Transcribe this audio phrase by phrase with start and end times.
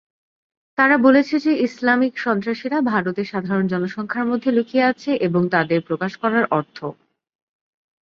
[0.77, 6.45] তারা বলেছে যে ইসলামিক সন্ত্রাসীরা ভারতে সাধারণ জনসংখ্যার মধ্যে লুকিয়ে আছে এবং তাদের প্রকাশ করার
[6.51, 6.77] অর্থ।